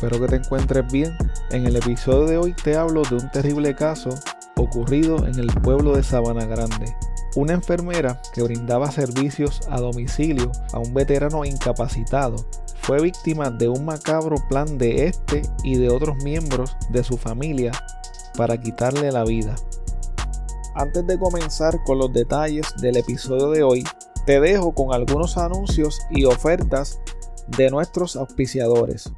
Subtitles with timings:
[0.00, 1.14] Espero que te encuentres bien.
[1.50, 4.08] En el episodio de hoy te hablo de un terrible caso
[4.56, 6.96] ocurrido en el pueblo de Sabana Grande.
[7.36, 12.36] Una enfermera que brindaba servicios a domicilio a un veterano incapacitado
[12.80, 17.72] fue víctima de un macabro plan de este y de otros miembros de su familia
[18.38, 19.54] para quitarle la vida.
[20.76, 23.84] Antes de comenzar con los detalles del episodio de hoy,
[24.24, 27.02] te dejo con algunos anuncios y ofertas
[27.48, 29.12] de nuestros auspiciadores.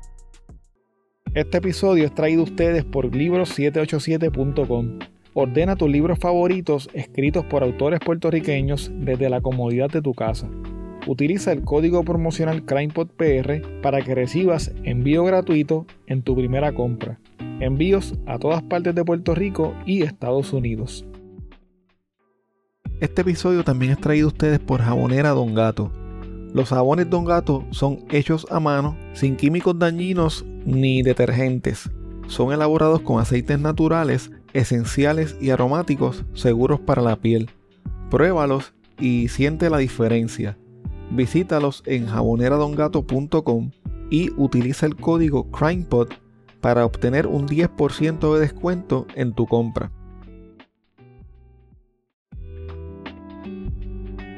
[1.34, 4.98] Este episodio es traído a ustedes por libros787.com.
[5.32, 10.50] Ordena tus libros favoritos escritos por autores puertorriqueños desde la comodidad de tu casa.
[11.06, 17.18] Utiliza el código promocional CrimePodPR para que recibas envío gratuito en tu primera compra.
[17.60, 21.06] Envíos a todas partes de Puerto Rico y Estados Unidos.
[23.00, 25.90] Este episodio también es traído a ustedes por Jabonera Don Gato
[26.52, 31.90] los jabones Don Gato son hechos a mano, sin químicos dañinos ni detergentes.
[32.26, 37.50] Son elaborados con aceites naturales, esenciales y aromáticos seguros para la piel.
[38.10, 40.58] Pruébalos y siente la diferencia.
[41.10, 43.70] Visítalos en jaboneradongato.com
[44.10, 46.08] y utiliza el código CrimePod
[46.60, 49.90] para obtener un 10% de descuento en tu compra.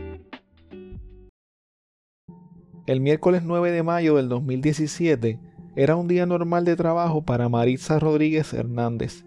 [2.86, 5.38] El miércoles 9 de mayo del 2017
[5.76, 9.24] era un día normal de trabajo para Maritza Rodríguez Hernández.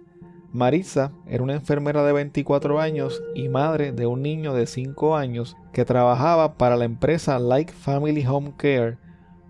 [0.52, 5.56] Maritza era una enfermera de 24 años y madre de un niño de 5 años
[5.72, 8.98] que trabajaba para la empresa Like Family Home Care,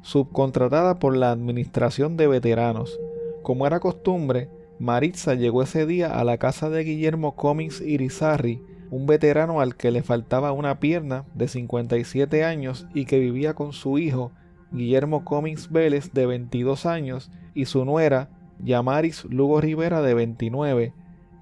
[0.04, 3.00] subcontratada por la Administración de Veteranos.
[3.42, 9.06] Como era costumbre, Maritza llegó ese día a la casa de Guillermo Cummings Irizarry, un
[9.06, 14.00] veterano al que le faltaba una pierna de 57 años y que vivía con su
[14.00, 14.32] hijo,
[14.72, 20.94] Guillermo Cummings Vélez, de 22 años, y su nuera, Yamaris Lugo Rivera, de 29,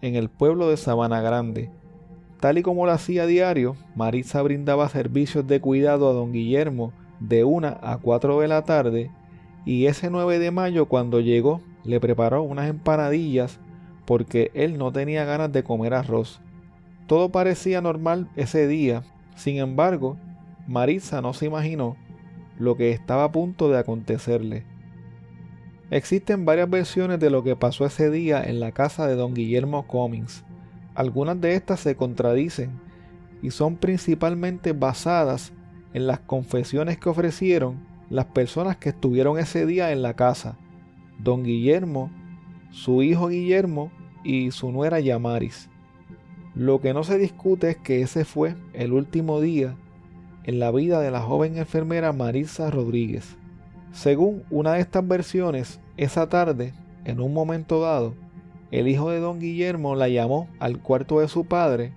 [0.02, 1.70] en el pueblo de Sabana Grande.
[2.42, 7.46] Tal y como lo hacía diario, Maritza brindaba servicios de cuidado a don Guillermo de
[7.46, 9.12] 1 a 4 de la tarde
[9.66, 13.60] y ese 9 de mayo cuando llegó le preparó unas empanadillas
[14.06, 16.40] porque él no tenía ganas de comer arroz.
[17.08, 19.04] Todo parecía normal ese día,
[19.36, 20.18] sin embargo,
[20.68, 21.98] Marisa no se imaginó
[22.60, 24.66] lo que estaba a punto de acontecerle.
[25.90, 29.88] Existen varias versiones de lo que pasó ese día en la casa de don Guillermo
[29.88, 30.44] Cummings.
[30.94, 32.80] Algunas de estas se contradicen
[33.42, 35.54] y son principalmente basadas
[35.94, 40.58] en las confesiones que ofrecieron las personas que estuvieron ese día en la casa,
[41.20, 42.10] don Guillermo,
[42.72, 43.92] su hijo Guillermo
[44.24, 45.70] y su nuera Yamaris.
[46.56, 49.76] Lo que no se discute es que ese fue el último día
[50.44, 53.38] en la vida de la joven enfermera Marisa Rodríguez.
[53.92, 56.74] Según una de estas versiones, esa tarde,
[57.06, 58.16] en un momento dado,
[58.72, 61.94] el hijo de don Guillermo la llamó al cuarto de su padre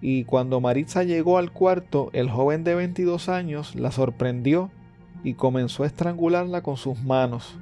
[0.00, 4.70] y cuando Maritza llegó al cuarto, el joven de 22 años la sorprendió
[5.22, 7.58] y comenzó a estrangularla con sus manos.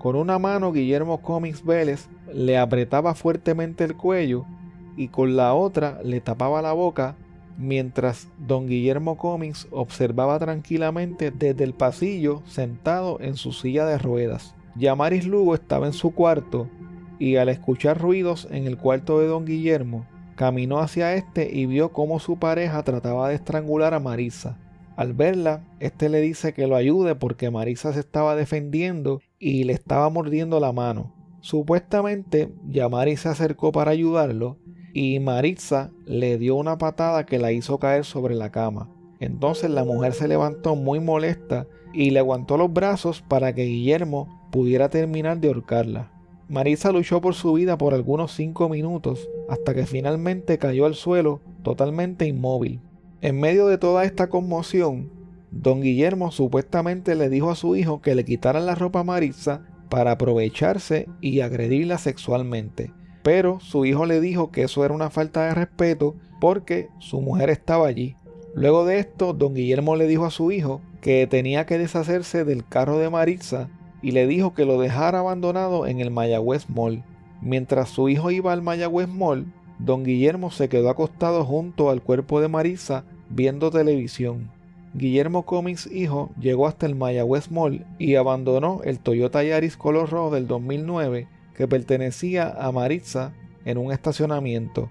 [0.00, 4.46] Con una mano Guillermo Comics Vélez le apretaba fuertemente el cuello
[4.96, 7.16] y con la otra le tapaba la boca
[7.58, 14.54] mientras don Guillermo Comics observaba tranquilamente desde el pasillo sentado en su silla de ruedas.
[14.74, 16.66] Yamaris Lugo estaba en su cuarto
[17.18, 21.92] y al escuchar ruidos en el cuarto de don Guillermo, caminó hacia este y vio
[21.92, 24.56] cómo su pareja trataba de estrangular a Marisa.
[24.96, 29.72] Al verla, este le dice que lo ayude porque Marisa se estaba defendiendo y le
[29.72, 31.12] estaba mordiendo la mano.
[31.40, 34.58] Supuestamente, Yamari se acercó para ayudarlo
[34.92, 38.90] y Maritza le dio una patada que la hizo caer sobre la cama.
[39.18, 44.28] Entonces la mujer se levantó muy molesta y le aguantó los brazos para que Guillermo
[44.52, 46.12] pudiera terminar de ahorcarla.
[46.48, 51.40] Marisa luchó por su vida por algunos cinco minutos hasta que finalmente cayó al suelo
[51.62, 52.80] totalmente inmóvil.
[53.22, 55.10] En medio de toda esta conmoción,
[55.50, 59.62] don Guillermo supuestamente le dijo a su hijo que le quitaran la ropa a Marisa
[59.88, 62.92] para aprovecharse y agredirla sexualmente.
[63.22, 67.50] Pero su hijo le dijo que eso era una falta de respeto porque su mujer
[67.50, 68.16] estaba allí.
[68.54, 72.66] Luego de esto, don Guillermo le dijo a su hijo que tenía que deshacerse del
[72.66, 73.68] carro de Marisa
[74.02, 77.04] y le dijo que lo dejara abandonado en el Mayagüez Mall.
[77.42, 82.40] Mientras su hijo iba al Mayagüez Mall, don Guillermo se quedó acostado junto al cuerpo
[82.40, 84.50] de Marisa viendo televisión.
[84.92, 90.34] Guillermo Comics hijo llegó hasta el Mayagüez Mall y abandonó el Toyota Yaris color rojo
[90.34, 93.32] del 2009 que pertenecía a Marisa
[93.64, 94.90] en un estacionamiento.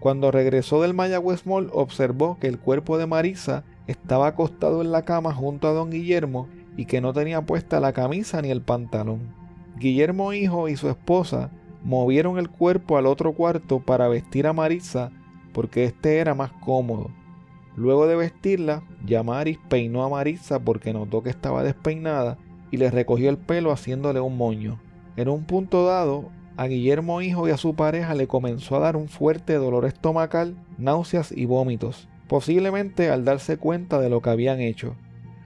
[0.00, 5.02] Cuando regresó del Mayagüez Mall observó que el cuerpo de Marisa estaba acostado en la
[5.02, 6.46] cama junto a don Guillermo
[6.76, 9.34] y que no tenía puesta la camisa ni el pantalón.
[9.78, 11.50] Guillermo hijo y su esposa
[11.82, 15.10] movieron el cuerpo al otro cuarto para vestir a Marisa
[15.54, 17.10] porque este era más cómodo.
[17.78, 22.36] Luego de vestirla, Yamaris peinó a Marisa porque notó que estaba despeinada
[22.72, 24.80] y le recogió el pelo haciéndole un moño.
[25.16, 26.24] En un punto dado,
[26.56, 30.56] a Guillermo hijo y a su pareja le comenzó a dar un fuerte dolor estomacal,
[30.76, 34.96] náuseas y vómitos, posiblemente al darse cuenta de lo que habían hecho.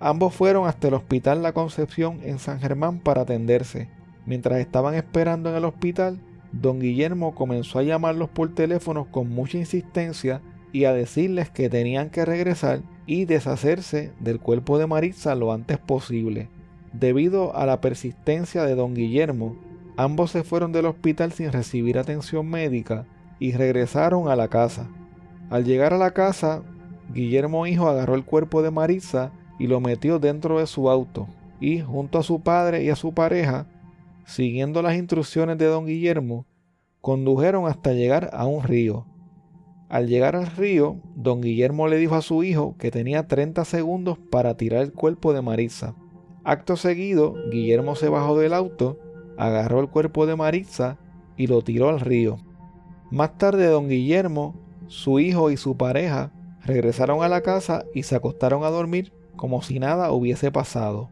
[0.01, 3.91] Ambos fueron hasta el Hospital La Concepción en San Germán para atenderse.
[4.25, 6.19] Mientras estaban esperando en el hospital,
[6.51, 10.41] don Guillermo comenzó a llamarlos por teléfono con mucha insistencia
[10.73, 15.79] y a decirles que tenían que regresar y deshacerse del cuerpo de Maritza lo antes
[15.79, 16.49] posible.
[16.93, 19.57] Debido a la persistencia de don Guillermo,
[19.97, 23.07] ambos se fueron del hospital sin recibir atención médica
[23.39, 24.89] y regresaron a la casa.
[25.51, 26.63] Al llegar a la casa,
[27.13, 31.29] Guillermo hijo agarró el cuerpo de Maritza y lo metió dentro de su auto
[31.61, 33.67] y junto a su padre y a su pareja,
[34.25, 36.45] siguiendo las instrucciones de don Guillermo,
[37.01, 39.07] condujeron hasta llegar a un río.
[39.93, 44.17] Al llegar al río, don Guillermo le dijo a su hijo que tenía 30 segundos
[44.31, 45.95] para tirar el cuerpo de Marisa.
[46.45, 48.99] Acto seguido, Guillermo se bajó del auto,
[49.37, 50.97] agarró el cuerpo de Marisa
[51.37, 52.39] y lo tiró al río.
[53.11, 54.55] Más tarde, don Guillermo,
[54.87, 56.33] su hijo y su pareja
[56.65, 61.11] regresaron a la casa y se acostaron a dormir como si nada hubiese pasado.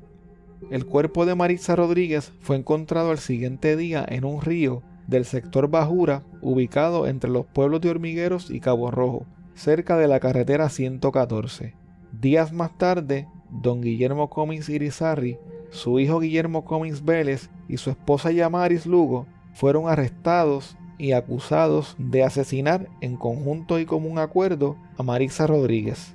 [0.70, 5.68] El cuerpo de Marisa Rodríguez fue encontrado al siguiente día en un río del sector
[5.68, 11.74] Bajura, ubicado entre los pueblos de Hormigueros y Cabo Rojo, cerca de la carretera 114.
[12.12, 15.38] Días más tarde, don Guillermo Comins Irizarri,
[15.70, 22.22] su hijo Guillermo Comins Vélez y su esposa Yamaris Lugo fueron arrestados y acusados de
[22.22, 26.14] asesinar en conjunto y común acuerdo a Marisa Rodríguez.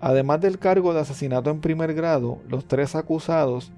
[0.00, 3.72] Además del cargo de asesinato en primer grado, los tres acusados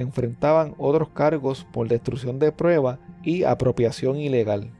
[0.00, 4.70] enfrentaban otros cargos por destrucción de prueba y apropiación ilegal.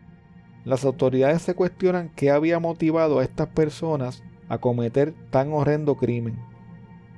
[0.64, 6.36] Las autoridades se cuestionan qué había motivado a estas personas a cometer tan horrendo crimen.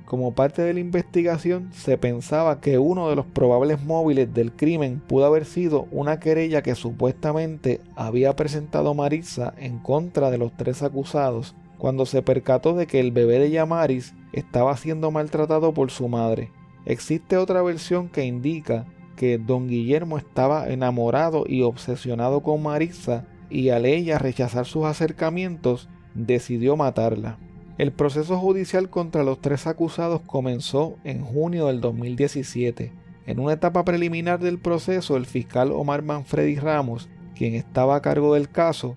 [0.05, 4.99] Como parte de la investigación, se pensaba que uno de los probables móviles del crimen
[4.99, 10.81] pudo haber sido una querella que supuestamente había presentado Marisa en contra de los tres
[10.81, 16.07] acusados cuando se percató de que el bebé de Yamaris estaba siendo maltratado por su
[16.07, 16.51] madre.
[16.85, 23.69] Existe otra versión que indica que don Guillermo estaba enamorado y obsesionado con Marisa y
[23.69, 27.37] al ella rechazar sus acercamientos, decidió matarla.
[27.77, 32.91] El proceso judicial contra los tres acusados comenzó en junio del 2017.
[33.25, 38.33] En una etapa preliminar del proceso, el fiscal Omar Manfredi Ramos, quien estaba a cargo
[38.33, 38.95] del caso,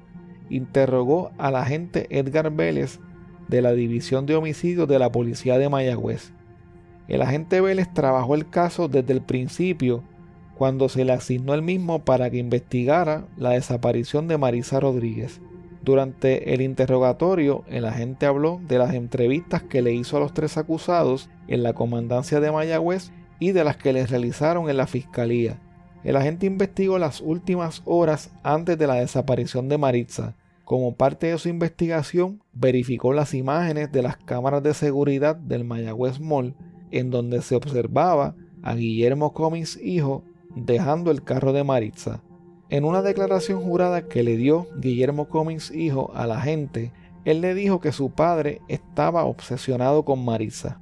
[0.50, 2.98] interrogó al agente Edgar Vélez
[3.48, 6.32] de la División de Homicidios de la Policía de Mayagüez.
[7.12, 10.02] El agente Vélez trabajó el caso desde el principio
[10.56, 15.42] cuando se le asignó el mismo para que investigara la desaparición de Marisa Rodríguez.
[15.82, 20.56] Durante el interrogatorio, el agente habló de las entrevistas que le hizo a los tres
[20.56, 25.60] acusados en la comandancia de Mayagüez y de las que les realizaron en la fiscalía.
[26.04, 30.34] El agente investigó las últimas horas antes de la desaparición de Maritza.
[30.64, 36.18] Como parte de su investigación, verificó las imágenes de las cámaras de seguridad del Mayagüez
[36.18, 36.54] Mall,
[36.92, 42.22] en donde se observaba a Guillermo Cummings hijo dejando el carro de Maritza.
[42.70, 46.92] En una declaración jurada que le dio Guillermo Cummings hijo a la gente,
[47.24, 50.80] él le dijo que su padre estaba obsesionado con Maritza.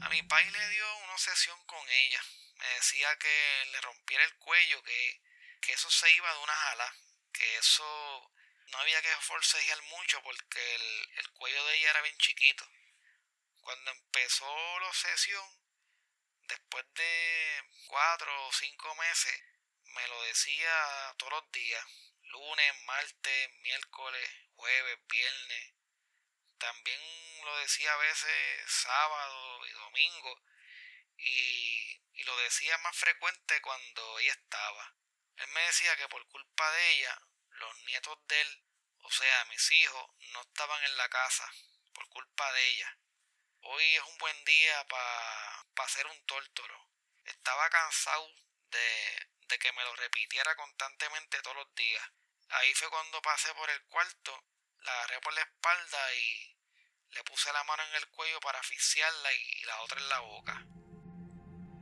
[0.00, 2.20] A mi padre le dio una obsesión con ella.
[2.58, 5.20] Me decía que le rompiera el cuello, que,
[5.60, 6.88] que eso se iba de una jala,
[7.32, 7.84] que eso
[8.72, 10.86] no había que forcejear mucho porque el,
[11.18, 12.64] el cuello de ella era bien chiquito.
[13.60, 15.46] Cuando empezó la obsesión,
[16.48, 19.42] después de cuatro o cinco meses,
[19.94, 21.84] me lo decía todos los días,
[22.22, 25.74] lunes, martes, miércoles, jueves, viernes.
[26.58, 27.00] También
[27.44, 30.40] lo decía a veces sábado y domingo.
[31.16, 34.94] Y, y lo decía más frecuente cuando ella estaba.
[35.36, 38.64] Él me decía que por culpa de ella, los nietos de él,
[39.02, 41.50] o sea, mis hijos, no estaban en la casa,
[41.92, 42.99] por culpa de ella.
[43.62, 46.74] Hoy es un buen día para pa hacer un tórtolo.
[47.24, 48.26] Estaba cansado
[48.72, 48.88] de,
[49.48, 52.02] de que me lo repitiera constantemente todos los días.
[52.50, 54.32] Ahí fue cuando pasé por el cuarto,
[54.82, 56.56] la agarré por la espalda y
[57.14, 60.66] le puse la mano en el cuello para asfixiarla y, la otra en la boca.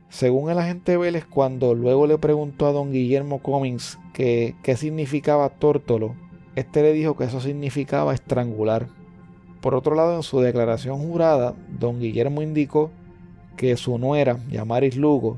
[0.09, 5.59] Según el agente Vélez, cuando luego le preguntó a don Guillermo Cummings que, qué significaba
[5.59, 6.15] tórtolo,
[6.55, 8.87] este le dijo que eso significaba estrangular.
[9.61, 12.91] Por otro lado, en su declaración jurada, don Guillermo indicó
[13.57, 15.37] que su nuera, Yamaris Lugo,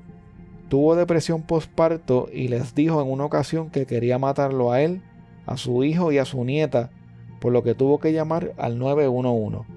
[0.70, 5.02] tuvo depresión postparto y les dijo en una ocasión que quería matarlo a él,
[5.46, 6.92] a su hijo y a su nieta,
[7.40, 9.68] por lo que tuvo que llamar al 911.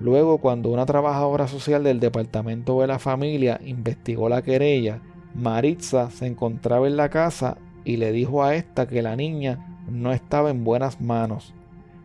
[0.00, 5.00] Luego, cuando una trabajadora social del Departamento de la Familia investigó la querella,
[5.34, 10.12] Maritza se encontraba en la casa y le dijo a esta que la niña no
[10.12, 11.54] estaba en buenas manos.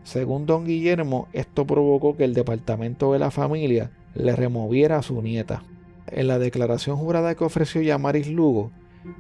[0.08, 5.22] Según don Guillermo, esto provocó que el departamento de la familia le removiera a su
[5.22, 5.64] nieta.
[6.10, 8.72] En la declaración jurada que ofreció Yamaris Lugo,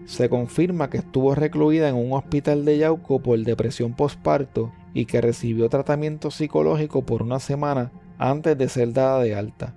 [0.06, 5.20] se confirma que estuvo recluida en un hospital de Yauco por depresión postparto y que
[5.20, 9.75] recibió tratamiento psicológico por una semana antes de ser dada de alta.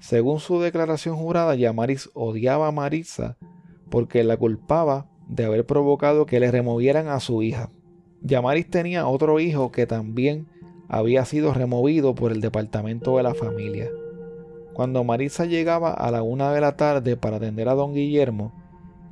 [0.00, 3.36] Según su declaración jurada, Yamaris odiaba a Marisa
[3.90, 7.68] porque la culpaba de haber provocado que le removieran a su hija.
[8.22, 10.46] Yamaris tenía otro hijo que también
[10.88, 13.88] había sido removido por el departamento de la familia.
[14.72, 18.52] Cuando Marisa llegaba a la una de la tarde para atender a don Guillermo,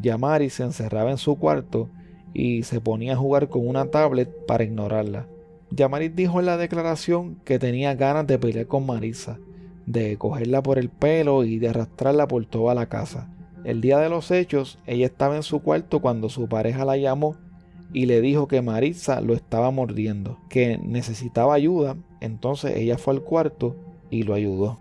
[0.01, 1.89] Yamaris se encerraba en su cuarto
[2.35, 5.27] y se ponía a jugar con una tablet para ignorarla.
[5.71, 9.39] Yamaris dijo en la declaración que tenía ganas de pelear con Marisa,
[9.87, 13.31] de cogerla por el pelo y de arrastrarla por toda la casa.
[13.65, 17.37] El día de los hechos, ella estaba en su cuarto cuando su pareja la llamó
[17.93, 23.23] y le dijo que Maritza lo estaba mordiendo, que necesitaba ayuda, entonces ella fue al
[23.23, 23.77] cuarto
[24.11, 24.79] y lo ayudó.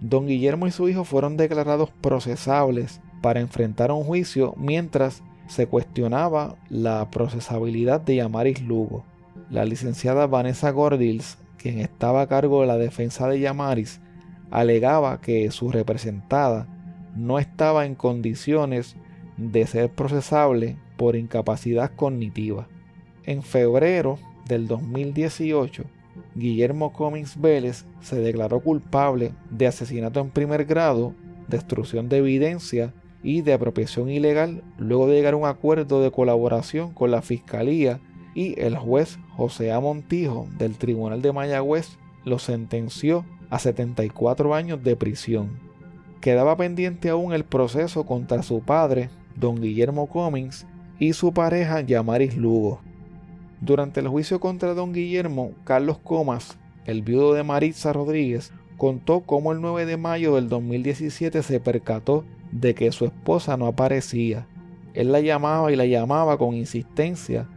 [0.00, 6.56] Don Guillermo y su hijo fueron declarados procesables para enfrentar un juicio mientras se cuestionaba
[6.68, 9.04] la procesabilidad de Yamaris Lugo.
[9.50, 14.00] La licenciada Vanessa Gordils, quien estaba a cargo de la defensa de Yamaris,
[14.50, 16.66] alegaba que su representada
[17.14, 18.96] no estaba en condiciones
[19.36, 22.68] de ser procesable por incapacidad cognitiva.
[23.24, 25.82] En febrero del 2018,
[26.36, 31.12] Guillermo Cummings Vélez se declaró culpable de asesinato en primer grado,
[31.48, 36.94] destrucción de evidencia y de apropiación ilegal luego de llegar a un acuerdo de colaboración
[36.94, 37.98] con la Fiscalía
[38.36, 39.80] y el juez José A.
[39.80, 45.50] Montijo del Tribunal de Mayagüez lo sentenció a 74 años de prisión.
[46.20, 50.64] Quedaba pendiente aún el proceso contra su padre, don Guillermo Cummings,
[51.02, 52.80] y su pareja Yamaris Lugo.
[53.60, 59.50] Durante el juicio contra don Guillermo, Carlos Comas, el viudo de Maritza Rodríguez, contó cómo
[59.50, 64.46] el 9 de mayo del 2017 se percató de que su esposa no aparecía.
[64.94, 67.48] Él la llamaba y la llamaba con insistencia,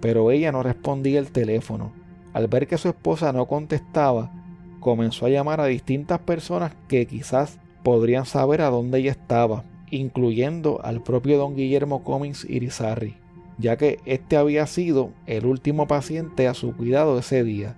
[0.00, 1.92] pero ella no respondía el teléfono.
[2.32, 4.30] Al ver que su esposa no contestaba,
[4.78, 10.80] comenzó a llamar a distintas personas que quizás podrían saber a dónde ella estaba, incluyendo
[10.82, 13.14] al propio don Guillermo Cummings Irizarry,
[13.58, 17.76] ya que este había sido el último paciente a su cuidado ese día.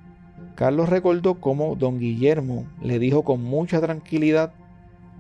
[0.54, 4.54] Carlos recordó cómo don Guillermo le dijo con mucha tranquilidad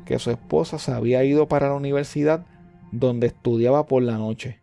[0.04, 2.46] que su esposa se había ido para la universidad
[2.92, 4.60] donde estudiaba por la noche.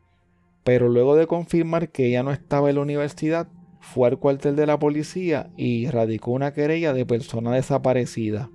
[0.64, 3.48] Pero luego de confirmar que ella no estaba en la universidad,
[3.82, 8.50] fue al cuartel de la policía y radicó una querella de persona desaparecida.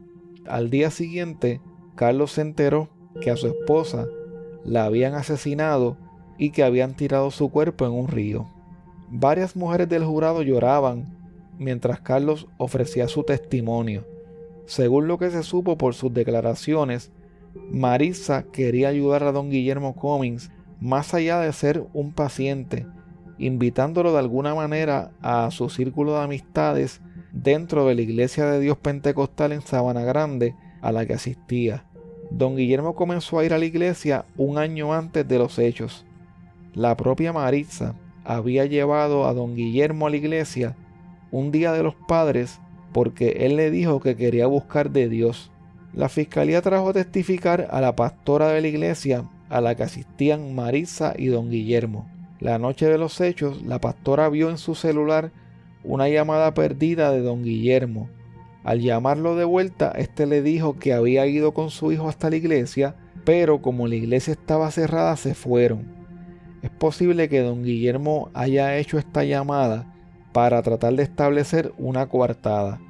[0.47, 1.61] Al día siguiente,
[1.97, 2.88] Carlos se enteró
[3.20, 4.06] que a su esposa
[4.64, 5.96] la habían asesinado
[6.38, 8.46] y que habían tirado su cuerpo en un río.
[9.08, 11.16] Varias mujeres del jurado lloraban
[11.58, 14.04] mientras Carlos ofrecía su testimonio.
[14.66, 17.12] Según lo que se supo por sus declaraciones,
[17.70, 22.87] Marisa quería ayudar a don Guillermo Cummings más allá de ser un paciente,
[23.38, 27.00] invitándolo de alguna manera a su círculo de amistades
[27.32, 31.85] dentro de la Iglesia de Dios Pentecostal en Sabana Grande a la que asistía.
[32.30, 36.04] Don Guillermo comenzó a ir a la iglesia un año antes de los hechos.
[36.75, 40.76] La propia Maritza había llevado a don Guillermo a la iglesia
[41.30, 42.61] un día de los padres
[42.92, 45.50] porque él le dijo que quería buscar de Dios.
[45.92, 50.54] La fiscalía trajo a testificar a la pastora de la iglesia a la que asistían
[50.54, 52.09] Marisa y don Guillermo.
[52.40, 55.30] La noche de los hechos, la pastora vio en su celular
[55.85, 58.11] una llamada perdida de don Guillermo.
[58.66, 62.35] Al llamarlo de vuelta, éste le dijo que había ido con su hijo hasta la
[62.35, 65.87] iglesia, pero como la iglesia estaba cerrada, se fueron.
[66.62, 69.94] Es posible que don Guillermo haya hecho esta llamada
[70.33, 72.81] para tratar de establecer una coartada.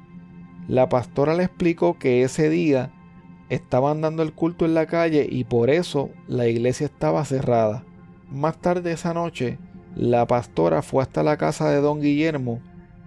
[0.67, 2.91] La pastora le explicó que ese día
[3.49, 7.83] estaban dando el culto en la calle y por eso la iglesia estaba cerrada.
[8.31, 9.59] Más tarde esa noche,
[9.95, 12.61] la pastora fue hasta la casa de don Guillermo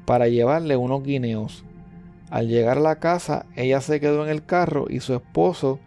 [0.04, 1.64] para llevarle unos guineos.
[2.30, 5.80] Al llegar a la casa, ella se quedó en el carro y su esposo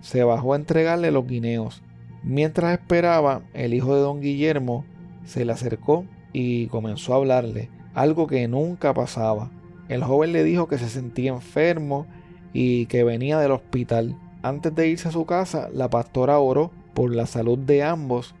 [0.00, 1.82] se bajó a entregarle los guineos.
[2.22, 4.84] Mientras esperaba, el hijo de don Guillermo
[5.24, 9.50] se le acercó y comenzó a hablarle, algo que nunca pasaba.
[9.88, 12.06] El joven le dijo que se sentía enfermo
[12.52, 14.16] y que venía del hospital.
[14.42, 18.34] Antes de irse a su casa, la pastora oró por la salud de ambos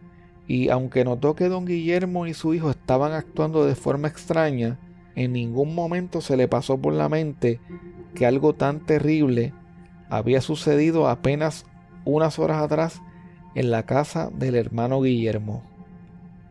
[0.46, 4.78] y aunque notó que don Guillermo y su hijo estaban actuando de forma extraña,
[5.14, 7.60] en ningún momento se le pasó por la mente
[8.14, 9.52] que algo tan terrible
[10.08, 11.66] había sucedido apenas
[12.04, 13.00] unas horas atrás
[13.54, 15.62] en la casa del hermano Guillermo.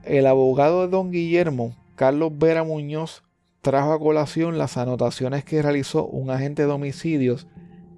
[0.03, 3.23] El abogado de don Guillermo, Carlos Vera Muñoz,
[3.61, 7.47] trajo a colación las anotaciones que realizó un agente de homicidios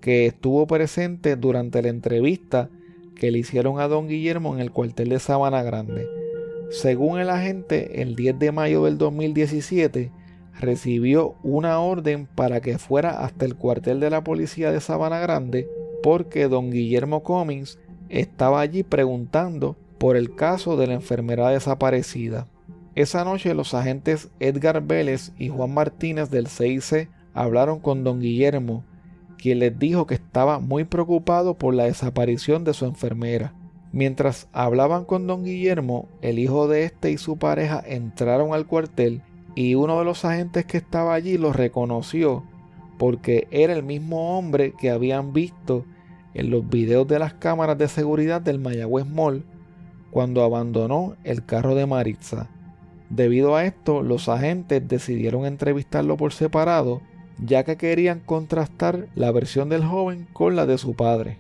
[0.02, 2.70] que estuvo presente durante la entrevista
[3.16, 6.08] que le hicieron a don Guillermo en el cuartel de Sabana Grande.
[6.72, 10.12] Según el agente, el 10 de mayo del 2017
[10.60, 15.68] recibió una orden para que fuera hasta el cuartel de la policía de Sabana Grande
[16.02, 22.48] porque don Guillermo Cummings estaba allí preguntando por el caso de la enfermera desaparecida.
[22.96, 28.84] Esa noche los agentes Edgar Vélez y Juan Martínez del CIC hablaron con don Guillermo,
[29.38, 33.54] quien les dijo que estaba muy preocupado por la desaparición de su enfermera.
[33.94, 39.22] Mientras hablaban con don Guillermo, el hijo de este y su pareja entraron al cuartel
[39.56, 42.44] y uno de los agentes que estaba allí los reconoció
[43.02, 45.86] porque era el mismo hombre que habían visto
[46.36, 49.44] en los videos de las cámaras de seguridad del Mayagüez Mall
[50.12, 52.48] cuando abandonó el carro de Maritza.
[53.10, 57.02] Debido a esto, los agentes decidieron entrevistarlo por separado,
[57.44, 61.38] ya que querían contrastar la versión del joven con la de su padre.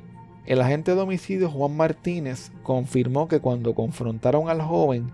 [0.47, 5.11] El agente de homicidio Juan Martínez confirmó que cuando confrontaron al joven,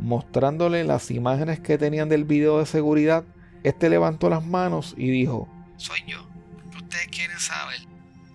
[0.00, 3.24] mostrándole las imágenes que tenían del video de seguridad,
[3.62, 6.26] este levantó las manos y dijo: Soy yo.
[6.76, 7.80] Ustedes quieren saber.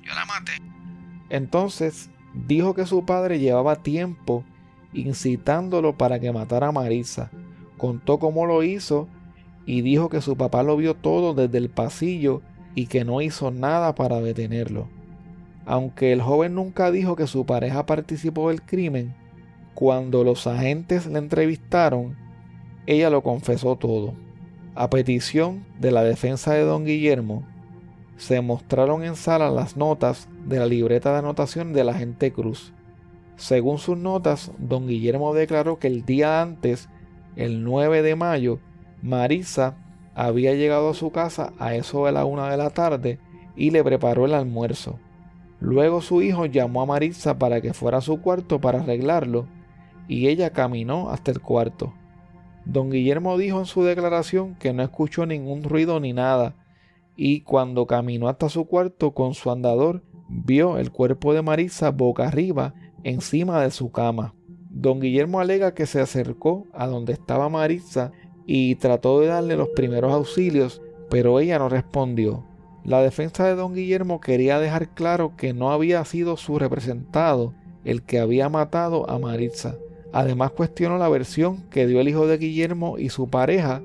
[0.03, 0.53] Yo la maté.
[1.29, 4.43] Entonces dijo que su padre llevaba tiempo
[4.93, 7.29] incitándolo para que matara a Marisa
[7.77, 9.07] contó cómo lo hizo
[9.65, 12.41] y dijo que su papá lo vio todo desde el pasillo
[12.75, 14.87] y que no hizo nada para detenerlo.
[15.65, 19.15] Aunque el joven nunca dijo que su pareja participó del crimen,
[19.75, 22.15] cuando los agentes le entrevistaron,
[22.87, 24.13] ella lo confesó todo.
[24.73, 27.43] A petición de la defensa de don Guillermo,
[28.15, 32.73] se mostraron en sala las notas de la libreta de anotación del agente Cruz.
[33.35, 36.87] Según sus notas, don Guillermo declaró que el día antes
[37.35, 38.59] el 9 de mayo,
[39.01, 39.75] Marisa
[40.15, 43.19] había llegado a su casa a eso de la una de la tarde
[43.57, 44.99] y le preparó el almuerzo.
[45.59, 49.47] Luego su hijo llamó a Marisa para que fuera a su cuarto para arreglarlo
[50.07, 51.93] y ella caminó hasta el cuarto.
[52.65, 56.55] Don Guillermo dijo en su declaración que no escuchó ningún ruido ni nada,
[57.15, 62.27] y cuando caminó hasta su cuarto con su andador, vio el cuerpo de Marisa boca
[62.27, 64.33] arriba encima de su cama.
[64.69, 68.11] Don Guillermo alega que se acercó a donde estaba Marisa
[68.45, 72.43] y trató de darle los primeros auxilios, pero ella no respondió.
[72.83, 78.03] La defensa de don Guillermo quería dejar claro que no había sido su representado el
[78.03, 79.75] que había matado a Maritza.
[80.15, 83.81] Además cuestionó la versión que dio el hijo de Guillermo y su pareja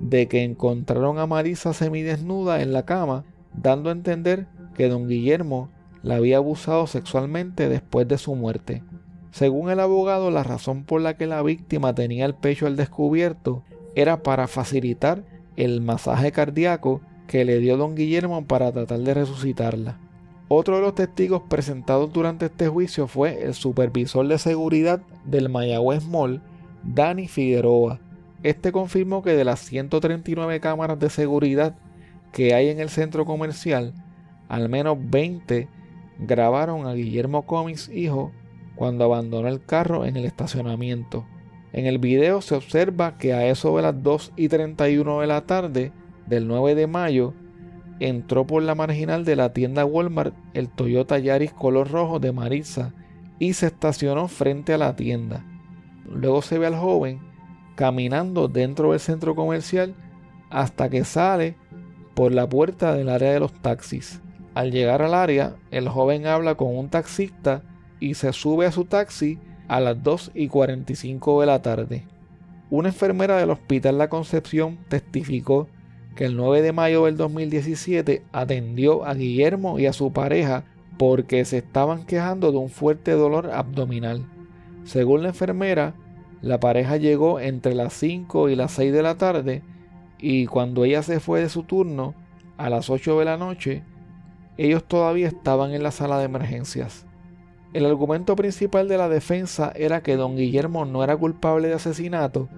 [0.00, 5.70] de que encontraron a Marisa semidesnuda en la cama, dando a entender que don Guillermo
[6.02, 8.82] la había abusado sexualmente después de su muerte.
[9.30, 13.62] Según el abogado, la razón por la que la víctima tenía el pecho al descubierto
[13.94, 15.22] era para facilitar
[15.54, 20.00] el masaje cardíaco que le dio don Guillermo para tratar de resucitarla.
[20.50, 26.06] Otro de los testigos presentados durante este juicio fue el supervisor de seguridad del Mayagüez
[26.06, 26.40] Mall,
[26.82, 28.00] Dani Figueroa.
[28.42, 31.76] Este confirmó que de las 139 cámaras de seguridad
[32.32, 33.92] que hay en el centro comercial,
[34.48, 35.68] al menos 20
[36.18, 38.32] grabaron a Guillermo Comis, hijo,
[38.74, 41.26] cuando abandonó el carro en el estacionamiento.
[41.74, 45.42] En el video se observa que a eso de las 2 y 31 de la
[45.42, 45.92] tarde
[46.26, 47.34] del 9 de mayo
[48.00, 52.92] entró por la marginal de la tienda Walmart el Toyota Yaris color rojo de Marisa
[53.38, 55.44] y se estacionó frente a la tienda.
[56.04, 57.20] Luego se ve al joven
[57.74, 59.94] caminando dentro del centro comercial
[60.50, 61.56] hasta que sale
[62.14, 64.20] por la puerta del área de los taxis.
[64.54, 67.62] Al llegar al área, el joven habla con un taxista
[68.00, 72.04] y se sube a su taxi a las 2 y 45 de la tarde.
[72.70, 75.68] Una enfermera del Hospital La Concepción testificó
[76.18, 80.64] que el 9 de mayo del 2017 atendió a Guillermo y a su pareja
[80.98, 84.26] porque se estaban quejando de un fuerte dolor abdominal.
[84.82, 85.94] Según la enfermera,
[86.42, 89.62] la pareja llegó entre las 5 y las 6 de la tarde
[90.18, 92.16] y cuando ella se fue de su turno,
[92.56, 93.84] a las 8 de la noche,
[94.56, 97.06] ellos todavía estaban en la sala de emergencias.
[97.72, 102.48] El argumento principal de la defensa era que don Guillermo no era culpable de asesinato,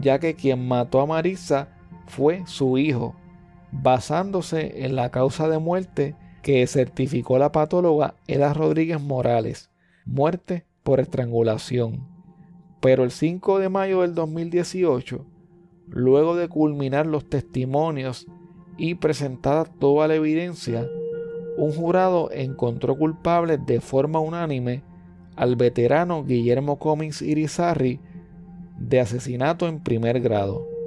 [0.00, 1.70] ya que quien mató a Marisa
[2.08, 3.14] fue su hijo,
[3.70, 9.70] basándose en la causa de muerte que certificó la patóloga Eda Rodríguez Morales,
[10.04, 12.06] muerte por estrangulación.
[12.80, 15.24] Pero el 5 de mayo del 2018,
[15.88, 18.26] luego de culminar los testimonios
[18.76, 20.88] y presentada toda la evidencia,
[21.56, 24.82] un jurado encontró culpable de forma unánime
[25.34, 28.00] al veterano Guillermo Cummings Irizarry
[28.78, 30.77] de asesinato en primer grado.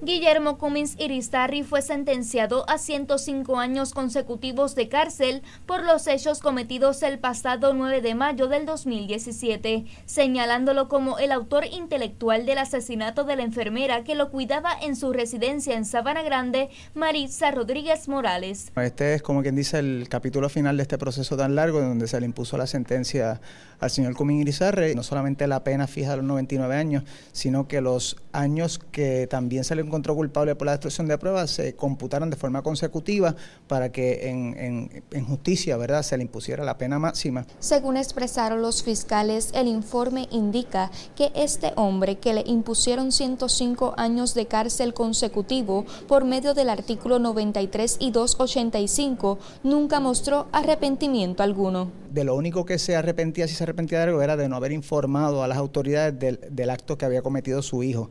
[0.00, 7.02] Guillermo Cummins Irizarry fue sentenciado a 105 años consecutivos de cárcel por los hechos cometidos
[7.02, 13.34] el pasado 9 de mayo del 2017, señalándolo como el autor intelectual del asesinato de
[13.34, 18.70] la enfermera que lo cuidaba en su residencia en Sabana Grande, Maritza Rodríguez Morales.
[18.76, 22.20] Este es como quien dice el capítulo final de este proceso tan largo donde se
[22.20, 23.40] le impuso la sentencia
[23.80, 27.80] al señor Cummins Irizarry, no solamente la pena fija de los 99 años, sino que
[27.80, 32.30] los años que también se le encontró culpable por la destrucción de pruebas se computaron
[32.30, 33.34] de forma consecutiva
[33.66, 36.02] para que en, justicia ¿verdad?
[36.02, 37.46] se le impusiera la pena máxima.
[37.58, 44.34] Según expresaron los fiscales, el informe indica que este hombre que le impusieron 105 años
[44.34, 51.90] de cárcel consecutivo por medio del artículo 93 y 285 nunca mostró arrepentimiento alguno.
[52.10, 54.72] De lo único que se arrepentía, si se arrepentía de algo, era de no haber
[54.72, 58.10] informado a las autoridades del, del acto que había cometido su hijo.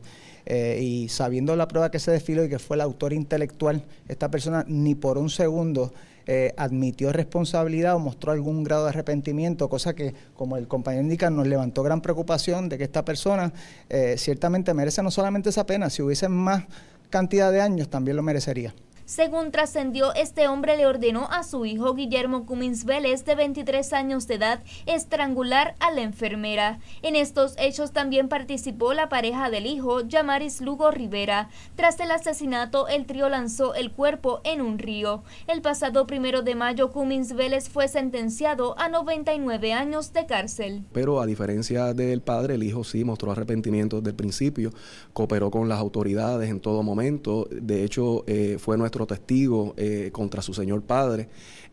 [0.50, 4.30] Eh, y sabiendo la prueba que se desfiló y que fue el autor intelectual, esta
[4.30, 5.92] persona ni por un segundo
[6.26, 11.28] eh, admitió responsabilidad o mostró algún grado de arrepentimiento, cosa que, como el compañero indica,
[11.28, 13.52] nos levantó gran preocupación de que esta persona
[13.90, 16.64] eh, ciertamente merece no solamente esa pena, si hubiese más
[17.10, 18.74] cantidad de años también lo merecería.
[19.08, 24.26] Según trascendió, este hombre le ordenó a su hijo Guillermo Cummins Vélez, de 23 años
[24.26, 26.78] de edad, estrangular a la enfermera.
[27.00, 31.48] En estos hechos también participó la pareja del hijo, Yamaris Lugo Rivera.
[31.74, 35.22] Tras el asesinato, el trío lanzó el cuerpo en un río.
[35.46, 40.84] El pasado primero de mayo, Cummins Vélez fue sentenciado a 99 años de cárcel.
[40.92, 44.70] Pero a diferencia del padre, el hijo sí mostró arrepentimiento desde el principio,
[45.14, 47.48] cooperó con las autoridades en todo momento.
[47.50, 51.28] De hecho, eh, fue nuestro testigo eh, contra su señor padre.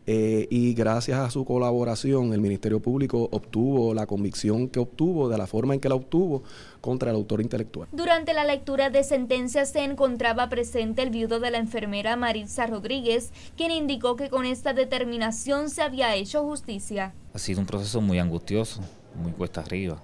[0.08, 5.36] Eh, y gracias a su colaboración, el Ministerio Público obtuvo la convicción que obtuvo de
[5.36, 6.44] la forma en que la obtuvo
[6.80, 7.88] contra el autor intelectual.
[7.90, 13.32] Durante la lectura de sentencias se encontraba presente el viudo de la enfermera Maritza Rodríguez,
[13.56, 17.12] quien indicó que con esta determinación se había hecho justicia.
[17.34, 18.82] Ha sido un proceso muy angustioso,
[19.20, 20.00] muy cuesta arriba.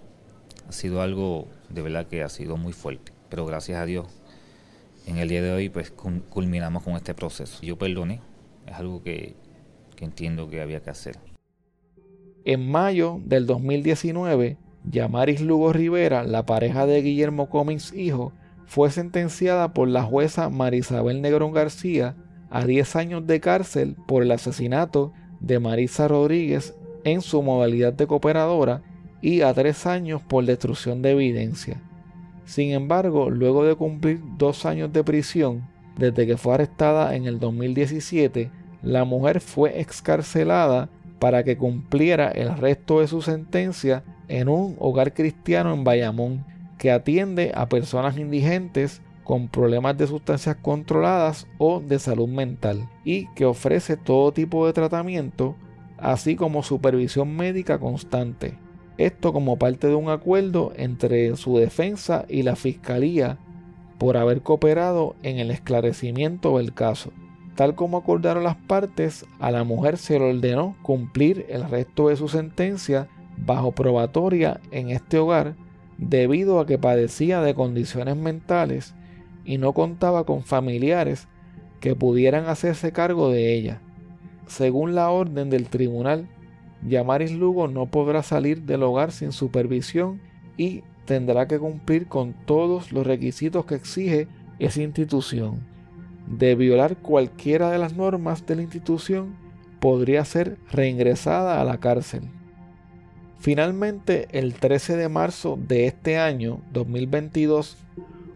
[0.69, 4.09] Ha sido algo de verdad que ha sido muy fuerte pero gracias a Dios
[5.07, 7.61] en el día de hoy pues culminamos con este proceso.
[7.63, 8.21] Yo perdoné,
[8.67, 9.35] es algo que,
[9.97, 11.19] que entiendo que había que hacer.
[12.45, 18.33] En mayo del 2019, Yamaris Lugo Rivera, la pareja de Guillermo Comins hijo,
[18.67, 22.17] fue sentenciada por la jueza Marisabel Negrón García
[22.51, 28.07] a 10 años de cárcel por el asesinato de Marisa Rodríguez en su modalidad de
[28.07, 28.83] cooperadora
[29.21, 31.81] y a 3 años por destrucción de evidencia.
[32.45, 37.39] Sin embargo, luego de cumplir dos años de prisión, desde que fue arrestada en el
[37.39, 38.51] 2017,
[38.83, 45.15] la mujer fue excarcelada para que cumpliera el resto de su sentencia en un hogar
[45.15, 46.45] cristiano en Bayamón
[46.79, 53.29] que atiende a personas indigentes con problemas de sustancias controladas o de salud mental y
[53.35, 55.55] que ofrece todo tipo de tratamiento
[56.03, 58.59] así como supervisión médica constante.
[58.99, 63.39] Esto como parte de un acuerdo entre su defensa y la fiscalía
[63.99, 67.13] por haber cooperado en el esclarecimiento del caso.
[67.55, 72.17] Tal como acordaron las partes, a la mujer se le ordenó cumplir el resto de
[72.17, 75.55] su sentencia bajo probatoria en este hogar
[75.99, 78.95] debido a que padecía de condiciones mentales
[79.45, 81.29] y no contaba con familiares
[81.81, 83.81] que pudieran hacerse cargo de ella.
[84.47, 86.29] Según la orden del tribunal,
[86.87, 90.21] Yamaris Lugo no podrá salir del hogar sin supervisión
[90.57, 95.73] y tendrá que cumplir con todos los requisitos que exige esa institución
[96.27, 99.35] de violar cualquiera de las normas de la institución,
[99.81, 102.23] podría ser reingresada a la cárcel.
[103.39, 107.77] Finalmente, el 13 de marzo de este año, 2022,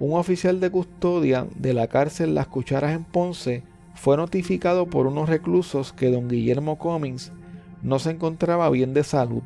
[0.00, 3.62] un oficial de custodia de la cárcel Las Cucharas en Ponce
[3.94, 7.32] fue notificado por unos reclusos que don Guillermo Cummings
[7.86, 9.42] no se encontraba bien de salud.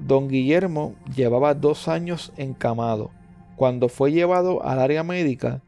[0.00, 3.10] Don Guillermo llevaba dos años encamado.
[3.56, 5.62] Cuando fue llevado al área médica,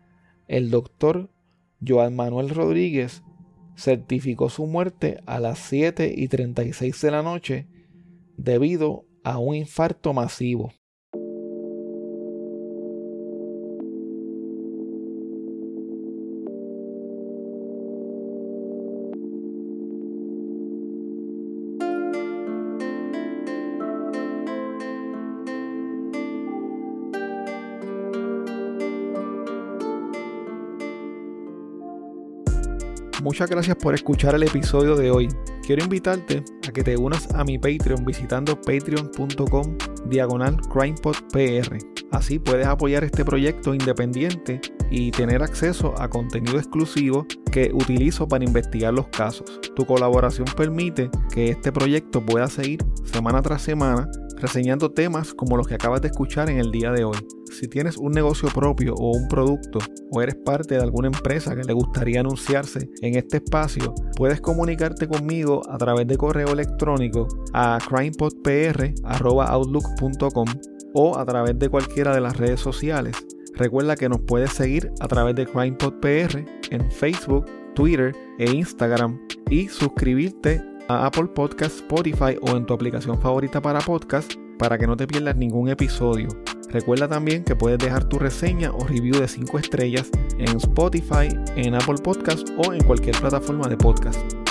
[0.49, 1.29] el doctor
[1.87, 3.23] Joan Manuel Rodríguez
[3.77, 7.69] certificó su muerte a las 7 y 36 de la noche
[8.39, 10.73] debido a un infarto masivo.
[33.37, 35.29] Muchas gracias por escuchar el episodio de hoy.
[35.63, 41.77] Quiero invitarte a que te unas a mi Patreon visitando patreon.com diagonal crimepodpr.
[42.13, 44.59] Así puedes apoyar este proyecto independiente
[44.91, 49.61] y tener acceso a contenido exclusivo que utilizo para investigar los casos.
[49.75, 55.67] Tu colaboración permite que este proyecto pueda seguir semana tras semana reseñando temas como los
[55.67, 57.17] que acabas de escuchar en el día de hoy.
[57.51, 59.79] Si tienes un negocio propio o un producto
[60.13, 65.09] o eres parte de alguna empresa que le gustaría anunciarse en este espacio, puedes comunicarte
[65.09, 70.47] conmigo a través de correo electrónico a crimepodpr.outlook.com
[70.95, 73.17] o a través de cualquiera de las redes sociales.
[73.55, 79.19] Recuerda que nos puedes seguir a través de CrimePodPR en Facebook, Twitter e Instagram
[79.49, 84.87] y suscribirte a Apple Podcast, Spotify o en tu aplicación favorita para podcast para que
[84.87, 86.29] no te pierdas ningún episodio.
[86.71, 91.75] Recuerda también que puedes dejar tu reseña o review de 5 estrellas en Spotify, en
[91.75, 94.46] Apple Podcast o en cualquier plataforma de podcast.